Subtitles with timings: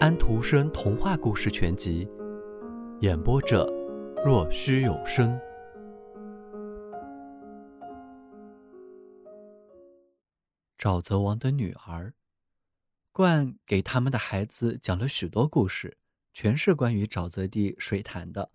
[0.00, 2.06] 安徒生童话故事全集，
[3.00, 3.64] 演播者：
[4.24, 5.38] 若虚有声。
[10.76, 12.12] 沼泽王的女儿，
[13.12, 15.96] 冠给他们的孩子讲了许多故事，
[16.32, 18.50] 全是关于沼泽地水潭的。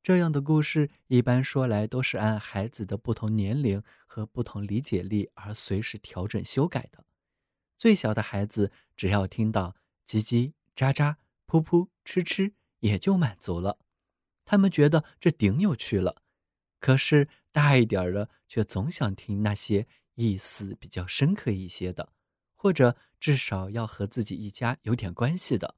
[0.00, 7.04] 这样的故事一般说来都是按孩子的不同年龄和不同理解力而随时调整修改的。
[7.76, 9.74] 最小的孩子只要听到
[10.06, 10.52] 叽叽。
[10.74, 13.78] 喳喳、噗噗、吃吃，也就满足了。
[14.44, 16.22] 他们觉得这顶有趣了。
[16.80, 22.12] 可是大一点的却总想听那些意思比较深刻一些的，
[22.54, 25.76] 或者至少要和自己一家有点关系的。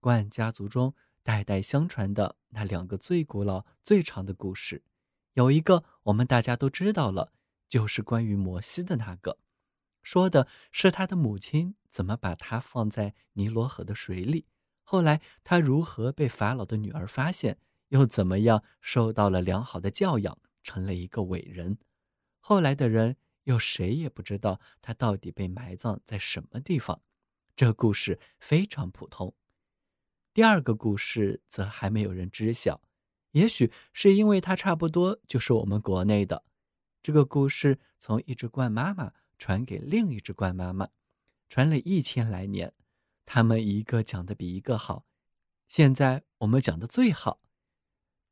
[0.00, 4.84] 冠家族中代代相传的那两个最古老、最长的故事，
[5.32, 7.32] 有一个我们大家都知道了，
[7.68, 9.38] 就是关于摩西的那个。
[10.06, 14.46] 说的是他的母亲怎么把他放在尼罗河的水里，
[14.84, 17.58] 后来他如何被法老的女儿发现，
[17.88, 21.78] 又怎么样受到了良好的教养，成了一个伟人。
[22.38, 27.02] 后来的人又谁也不知道他到底被埋葬在什么地方。
[27.56, 29.34] 这故事非常普通。
[30.32, 32.80] 第二个故事则还没有人知晓，
[33.32, 36.44] 也许是因为它差不多就是我们国内的。
[37.02, 39.12] 这个故事从一只鹳妈妈。
[39.38, 40.88] 传给另一只鹳妈妈，
[41.48, 42.72] 传了一千来年，
[43.24, 45.04] 他们一个讲的比一个好。
[45.66, 47.40] 现在我们讲的最好。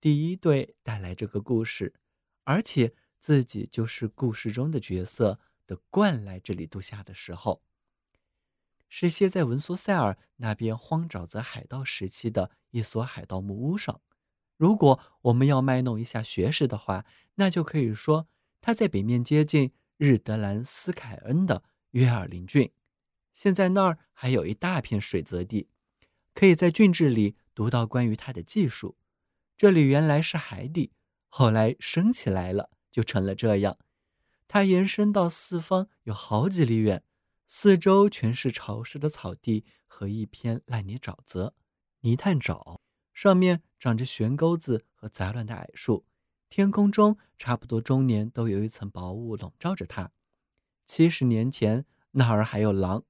[0.01, 1.95] 第一对带来这个故事，
[2.45, 7.63] 而且自己就是故事中的角色的鹳来这里度假的时候，
[8.89, 14.01] 是歇在文苏塞尔那边荒沼泽海盗时期的一所海盗木屋上。
[14.57, 18.29] 如果我们要卖弄一下学识的话，那就可以说
[18.61, 19.73] 他在北面接近。
[19.97, 22.73] 日德兰斯凯恩的约尔林郡，
[23.33, 25.69] 现在那儿还有一大片水泽地，
[26.35, 28.97] 可以在郡志里读到关于它的技术。
[29.57, 30.93] 这里原来是海底，
[31.29, 33.79] 后来升起来了，就成了这样。
[34.49, 37.05] 它延伸到四方有好几里远，
[37.47, 41.55] 四周全是潮湿的草地和一片烂泥沼泽、
[42.01, 42.81] 泥炭沼，
[43.13, 46.05] 上面长着悬钩子和杂乱的矮树。
[46.57, 50.13] 天空中差不多终年都有一层薄雾笼罩着它。
[50.87, 53.03] 七十年前那儿还有狼，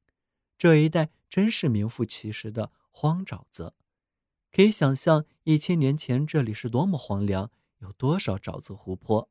[0.56, 3.75] 这一带真是名副其实的荒沼泽。
[4.50, 7.50] 可以想象一千年前这里是多么荒凉，
[7.81, 9.28] 有多少沼泽湖泊。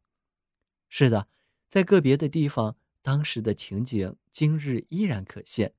[0.89, 1.27] 是的，
[1.67, 5.73] 在个别的地方，当时的情景今日依然可现。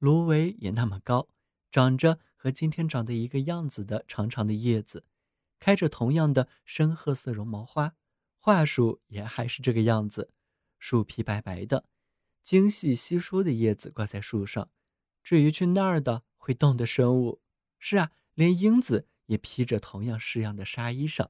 [0.00, 1.28] 芦苇也那么高，
[1.70, 5.04] 长着和今天长得一个样子的长长的叶子。
[5.58, 7.94] 开着同样的深褐色绒毛花，
[8.38, 10.30] 桦树也还是这个样子，
[10.78, 11.84] 树皮白白的，
[12.42, 14.70] 精细稀疏的叶子挂在树上。
[15.22, 17.42] 至于去那儿的会动的生物，
[17.78, 21.28] 是啊，连英子也披着同样式样的纱衣裳。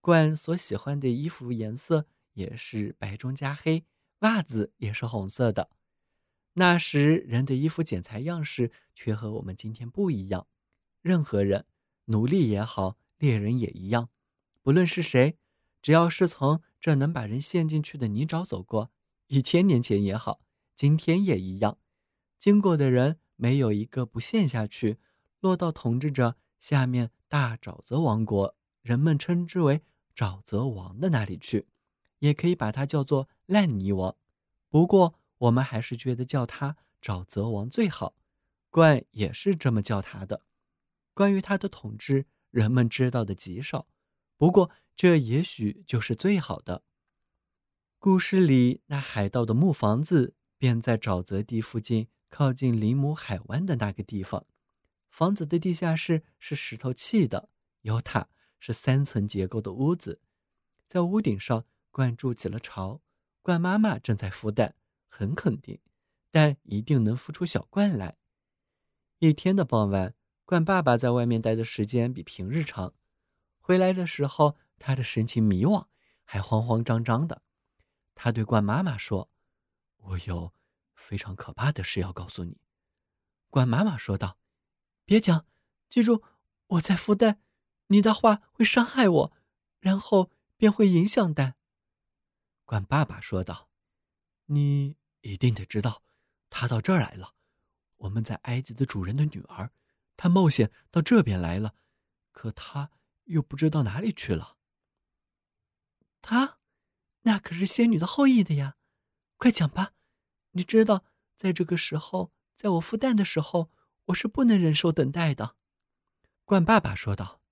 [0.00, 3.86] 冠所喜欢的衣服颜色也是白中加黑，
[4.18, 5.70] 袜子也是红色的。
[6.54, 10.46] 那时人的衣服剪裁样式却和我们今天不一样。
[11.00, 11.66] 任何人，
[12.06, 12.98] 奴隶也好。
[13.24, 14.10] 猎人也一样，
[14.60, 15.38] 不论是谁，
[15.80, 18.90] 只要是从这能把人陷进去的泥沼走过，
[19.28, 20.42] 一千年前也好，
[20.76, 21.78] 今天也一样，
[22.38, 24.98] 经过的人没有一个不陷下去，
[25.40, 29.80] 落到统治着下面大沼泽王国，人们称之为
[30.14, 31.66] 沼泽王的那里去，
[32.18, 34.14] 也可以把它叫做烂泥王。
[34.68, 38.14] 不过我们还是觉得叫他沼泽王最好，
[38.68, 40.42] 冠也是这么叫他的。
[41.14, 42.26] 关于他的统治。
[42.54, 43.88] 人们知道的极少，
[44.36, 46.84] 不过这也许就是最好的。
[47.98, 54.46] 故事里那海盗的木房子便在沼泽地附近，靠近林姆海湾的那个地方。
[55.10, 57.48] 房子的地下室是石头砌的，
[57.80, 58.28] 有塔，
[58.60, 60.20] 是三层结构的屋子。
[60.86, 63.00] 在屋顶上灌筑起了巢，
[63.42, 64.76] 鹳妈妈正在孵蛋，
[65.08, 65.80] 很肯定，
[66.30, 68.16] 但一定能孵出小鹳来。
[69.18, 70.14] 一天的傍晚。
[70.46, 72.92] 冠爸爸在外面待的时间比平日长，
[73.60, 75.86] 回来的时候，他的神情迷惘，
[76.22, 77.40] 还慌慌张张的。
[78.14, 79.30] 他对冠妈妈说
[79.96, 80.52] ：“我有
[80.94, 82.58] 非常可怕的事要告诉你。”
[83.48, 84.38] 冠妈妈说道
[85.06, 85.46] ：“别讲，
[85.88, 86.22] 记住
[86.66, 87.40] 我在孵蛋，
[87.86, 89.32] 你的话会伤害我，
[89.80, 91.56] 然后便会影响蛋。”
[92.66, 93.70] 冠爸爸说道
[94.46, 96.02] ：“你一定得知道，
[96.50, 97.34] 他到这儿来了，
[97.96, 99.70] 我们在埃及的主人的女儿。”
[100.16, 101.74] 他冒险到这边来了，
[102.32, 102.90] 可他
[103.24, 104.56] 又不知道哪里去了。
[106.22, 106.58] 他，
[107.22, 108.76] 那可是仙女的后裔的呀！
[109.36, 109.92] 快讲吧，
[110.52, 111.04] 你知道，
[111.36, 113.70] 在这个时候，在我孵蛋的时候，
[114.06, 115.56] 我是不能忍受等待的。”
[116.44, 117.42] 冠爸爸说道：“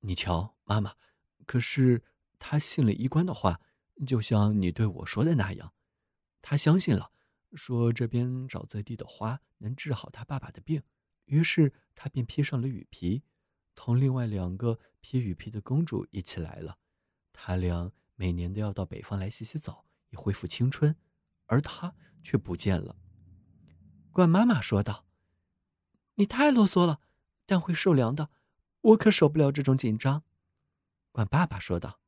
[0.00, 0.94] 你瞧，妈妈，
[1.46, 2.04] 可是
[2.38, 3.60] 他信了医官的话，
[4.06, 5.74] 就像你对我说的那样，
[6.40, 7.12] 他相信了，
[7.54, 10.82] 说这边沼泽地的花能治好他爸爸的病，
[11.30, 13.22] 于是他便披上了雨皮，
[13.76, 16.78] 同另外两个披雨皮的公主一起来了。
[17.32, 20.96] 他俩每年都要到北方来洗洗澡，以恢复青春，
[21.46, 22.96] 而他却不见了。”
[24.10, 25.06] 管妈妈说道
[26.16, 27.00] ：“你太啰嗦了，
[27.46, 28.30] 但会受凉的，
[28.80, 30.24] 我可受不了这种紧张。”
[31.12, 32.00] 管爸爸说道：“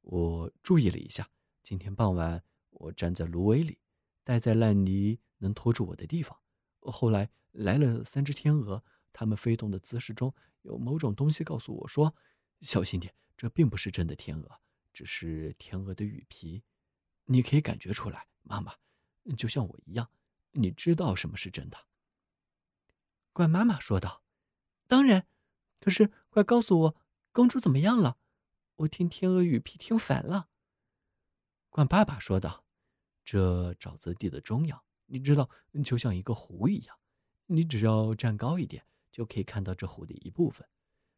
[0.00, 1.28] 我注意了一下，
[1.62, 3.78] 今天傍晚我站在芦苇里，
[4.24, 6.40] 待在烂泥能拖住我的地方。
[6.90, 12.14] 后来来了三只天鹅，它们飞动的姿势中有某种东西告诉我说
[12.60, 14.60] ：‘小心点，这并不是真的天鹅，
[14.92, 16.62] 只是天鹅的羽皮。’
[17.26, 18.74] 你可以感觉出来，妈妈，
[19.36, 20.10] 就像我一样。”
[20.58, 21.76] 你知道什么是真的？
[23.34, 24.22] 怪妈妈说道
[24.88, 25.28] ：“当然，
[25.78, 26.96] 可是快告诉我，
[27.30, 28.16] 公主怎么样了？
[28.76, 30.48] 我听天鹅羽皮听烦了。”
[31.68, 32.64] 怪爸爸说道
[33.22, 35.48] ：“这沼泽地的中央，你知道，
[35.84, 36.96] 就像一个湖一样，
[37.46, 40.66] 你只要站高一点，就可以看到这湖的一部分。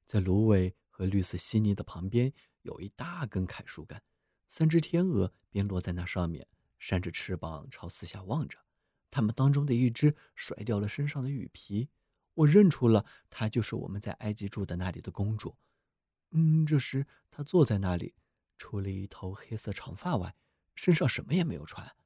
[0.07, 2.33] 在芦苇和绿色稀泥的旁边，
[2.63, 4.03] 有一大根楷树干，
[4.47, 6.49] 三只天鹅便落在那上面，
[6.79, 8.59] 扇着翅膀朝四下望着。”
[9.11, 11.89] 他们当中的一只甩掉了身上的羽皮，
[12.35, 15.57] 我认出了她就是我们在埃及住的那里的公主。
[16.33, 18.15] 嗯，这时她坐在那里，
[18.59, 20.37] 除了一头黑色长发外，
[20.75, 21.97] 身上什么也没有穿。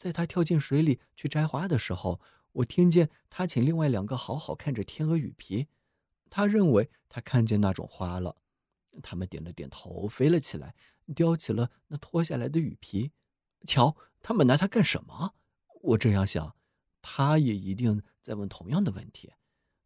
[0.00, 5.68] 在他跳进水里去摘花的时候，我听见他请另外两个好好看着天鹅羽皮。
[6.30, 8.36] 他认为他看见那种花了，
[9.02, 10.74] 他们点了点头，飞了起来，
[11.14, 13.12] 叼起了那脱下来的羽皮。
[13.66, 15.34] 瞧，他们拿它干什么？
[15.82, 16.56] 我这样想，
[17.02, 19.34] 他也一定在问同样的问题。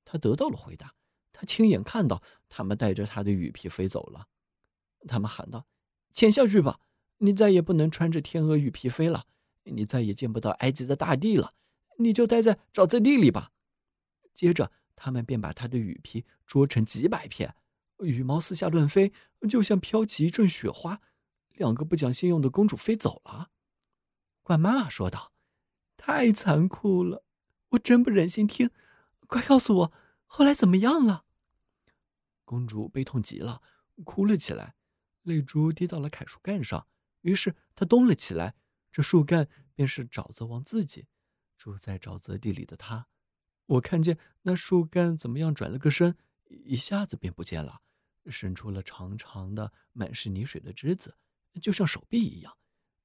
[0.05, 0.95] 他得到了回答，
[1.33, 4.29] 他亲眼看到他们带着他的羽皮飞走了。
[5.09, 5.67] 他们喊道
[6.15, 6.79] ：“潜下去吧，
[7.19, 9.27] 你再也不能穿着天鹅羽皮飞了，
[9.65, 11.55] 你再也见不到埃及的大地了，
[11.99, 13.53] 你就待在沼泽地里吧。”
[14.35, 17.55] 接着，他们便把他的羽皮捉成几百片，
[17.99, 19.13] 羽毛四下乱飞，
[19.49, 21.01] 就像飘起一阵雪花。
[21.51, 23.51] 两个不讲信用的公主飞走了。
[24.43, 25.33] 怪妈妈说道。
[25.97, 27.25] 太残酷了，
[27.71, 28.69] 我真不忍心听。
[29.27, 29.93] 快告诉我，
[30.27, 31.25] 后来怎么样了？
[32.45, 33.63] 公主悲痛极了，
[34.05, 34.75] 哭了起来，
[35.23, 36.87] 泪珠滴到了楷树干上。
[37.23, 38.55] 于是她动了起来，
[38.95, 41.09] 这树干便是沼泽王自己，
[41.59, 43.09] 住在沼泽地里的他。
[43.67, 46.17] 我看见那树干怎么样转了个身，
[46.49, 47.83] 一下子便不见了，
[48.27, 51.17] 伸出了长长的、满是泥水的枝子，
[51.61, 52.57] 就像手臂一样。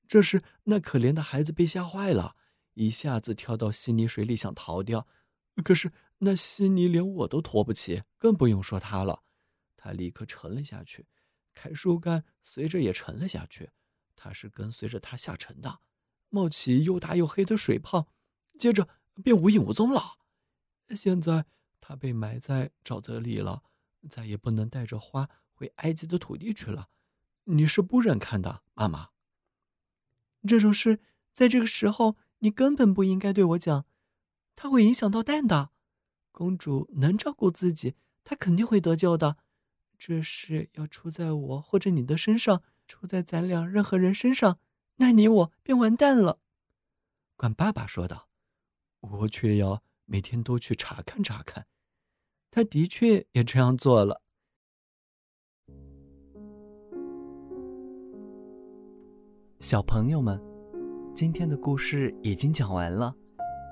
[0.07, 2.35] 这时，那可怜的孩子被吓坏了。
[2.75, 5.07] 一下子跳到稀泥水里想逃掉，
[5.63, 9.23] 可是那稀泥连我都拖不起，更不用说他了。
[9.75, 11.07] 他立刻沉了下去，
[11.55, 13.71] 楷树干随着也沉了下去。
[14.19, 15.79] 他是跟随着他下沉的，
[16.27, 18.09] 冒起又大又黑的水泡，
[18.57, 18.89] 接着
[19.23, 20.19] 便无影无踪了。
[20.93, 21.45] 现在
[21.79, 23.63] 他被埋在沼泽里了，
[24.09, 26.89] 再也不能带着花回埃及的土地去了。
[27.45, 29.11] 你是不忍看的，妈妈。
[30.45, 30.99] 这种事
[31.31, 32.17] 在这个时候。
[32.41, 33.85] 你根本不应该对我讲，
[34.55, 35.71] 它会影响到蛋的。
[36.31, 39.35] 公主能照顾自己，她肯定会得救的。
[39.97, 44.57] 这事要出在我或者你的身上，出在咱俩任何人身上，
[44.95, 46.39] 那你我便完蛋了。
[47.37, 48.27] 管爸爸说道
[48.99, 51.67] ：“我却要每天都去查看查看。”
[52.51, 54.21] 他的确也这样做了。
[59.59, 60.43] 小朋友们。
[61.11, 63.13] 今天的故事已经讲完了，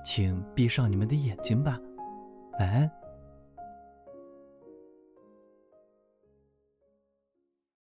[0.04, 1.78] 请闭上你们的眼睛吧，
[2.58, 2.90] 晚安。